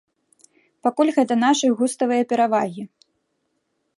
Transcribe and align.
Пакуль 0.85 1.11
гэта 1.17 1.33
нашы 1.43 1.69
густавыя 1.81 2.23
перавагі. 2.33 2.83